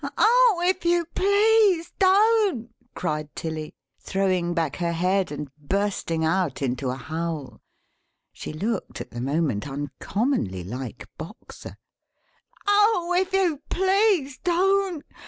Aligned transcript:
"Ow 0.17 0.61
if 0.65 0.83
you 0.83 1.05
please 1.13 1.93
don't!" 1.99 2.71
cried 2.95 3.29
Tilly, 3.35 3.75
throwing 3.99 4.55
back 4.55 4.77
her 4.77 4.93
head, 4.93 5.31
and 5.31 5.55
bursting 5.57 6.25
out 6.25 6.63
into 6.63 6.89
a 6.89 6.95
howl; 6.95 7.61
she 8.33 8.51
looked 8.51 8.99
at 8.99 9.11
the 9.11 9.21
moment 9.21 9.67
uncommonly 9.67 10.63
like 10.63 11.07
Boxer; 11.19 11.77
"Ow 12.67 13.13
if 13.15 13.31
you 13.31 13.61
please 13.69 14.39
don't! 14.39 15.05